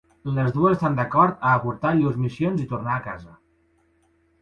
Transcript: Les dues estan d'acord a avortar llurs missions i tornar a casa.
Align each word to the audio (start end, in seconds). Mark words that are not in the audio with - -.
Les 0.37 0.47
dues 0.55 0.73
estan 0.77 0.95
d'acord 0.99 1.45
a 1.51 1.53
avortar 1.59 1.93
llurs 2.01 2.19
missions 2.25 2.67
i 2.67 2.69
tornar 2.75 2.99
a 2.99 3.07
casa. 3.13 3.41